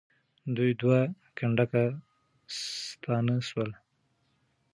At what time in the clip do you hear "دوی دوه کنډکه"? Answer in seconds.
0.55-1.83